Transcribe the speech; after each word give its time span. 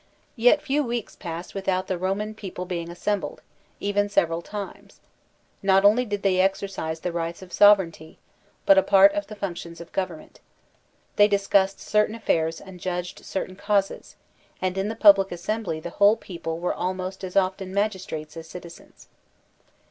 Yet 0.35 0.63
few 0.63 0.83
weeks 0.83 1.15
passed 1.15 1.53
without 1.53 1.85
the 1.85 1.95
Roman 1.95 2.33
people 2.33 2.65
being 2.65 2.89
assembled, 2.89 3.39
even 3.79 4.09
several 4.09 4.41
times. 4.41 4.99
Not 5.61 5.85
only 5.85 6.05
did 6.05 6.23
they 6.23 6.39
exercise 6.41 7.01
the 7.01 7.11
rights 7.11 7.43
of 7.43 7.53
sovereignty, 7.53 8.17
but 8.65 8.79
a 8.79 8.81
part 8.81 9.13
of 9.13 9.27
the 9.27 9.35
functions 9.35 9.79
of 9.79 9.91
government. 9.91 10.39
They 11.17 11.27
discussed 11.27 11.79
certain 11.79 12.15
affairs 12.15 12.59
and 12.59 12.79
judged 12.79 13.23
certain 13.23 13.55
causes, 13.55 14.15
and 14.59 14.75
in 14.75 14.87
the 14.87 14.95
pub 14.95 15.19
lic 15.19 15.31
assembly 15.31 15.79
the 15.79 15.91
whole 15.91 16.17
people 16.17 16.57
were 16.57 16.73
almost 16.73 17.23
as 17.23 17.35
often 17.35 17.71
mag 17.71 17.91
istrates 17.91 18.35
as 18.35 18.47
citizens. 18.49 19.07